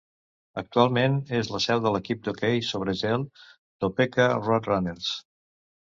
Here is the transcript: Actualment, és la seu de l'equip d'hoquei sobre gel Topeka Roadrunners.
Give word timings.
Actualment, 0.59 1.17
és 1.41 1.51
la 1.57 1.61
seu 1.67 1.83
de 1.83 1.91
l'equip 1.95 2.25
d'hoquei 2.29 2.63
sobre 2.69 2.97
gel 3.03 3.29
Topeka 3.85 4.27
Roadrunners. 4.37 5.13